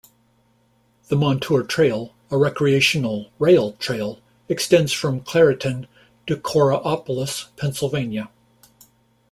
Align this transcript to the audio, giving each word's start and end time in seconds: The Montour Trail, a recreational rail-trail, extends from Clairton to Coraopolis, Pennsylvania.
The 1.09 1.15
Montour 1.15 1.61
Trail, 1.61 2.15
a 2.31 2.37
recreational 2.39 3.29
rail-trail, 3.37 4.19
extends 4.49 4.91
from 4.91 5.19
Clairton 5.21 5.85
to 6.25 6.37
Coraopolis, 6.37 7.49
Pennsylvania. 7.55 8.27